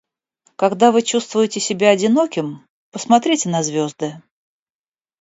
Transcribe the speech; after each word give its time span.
Когда 0.55 0.91
вы 0.91 1.03
чувствуете 1.03 1.59
себя 1.59 1.89
одиноким, 1.91 2.65
посмотрите 2.89 3.49
на 3.49 3.61
звезды. 3.61 4.19